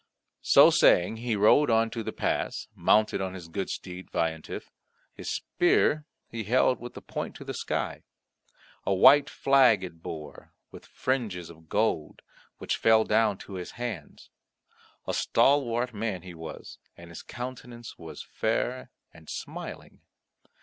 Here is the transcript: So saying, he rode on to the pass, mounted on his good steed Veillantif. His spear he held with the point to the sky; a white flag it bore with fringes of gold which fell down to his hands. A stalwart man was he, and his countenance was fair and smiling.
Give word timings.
So 0.41 0.71
saying, 0.71 1.17
he 1.17 1.35
rode 1.35 1.69
on 1.69 1.91
to 1.91 2.01
the 2.01 2.11
pass, 2.11 2.67
mounted 2.73 3.21
on 3.21 3.35
his 3.35 3.47
good 3.47 3.69
steed 3.69 4.09
Veillantif. 4.09 4.71
His 5.13 5.29
spear 5.29 6.07
he 6.27 6.43
held 6.45 6.79
with 6.79 6.95
the 6.95 7.03
point 7.03 7.35
to 7.35 7.43
the 7.43 7.53
sky; 7.53 8.01
a 8.83 8.95
white 8.95 9.29
flag 9.29 9.83
it 9.83 10.01
bore 10.01 10.55
with 10.71 10.87
fringes 10.87 11.51
of 11.51 11.69
gold 11.69 12.23
which 12.57 12.77
fell 12.77 13.03
down 13.03 13.37
to 13.45 13.53
his 13.53 13.73
hands. 13.73 14.31
A 15.05 15.13
stalwart 15.13 15.93
man 15.93 16.23
was 16.35 16.79
he, 16.81 16.89
and 17.03 17.11
his 17.11 17.21
countenance 17.21 17.99
was 17.99 18.23
fair 18.23 18.89
and 19.13 19.29
smiling. 19.29 20.01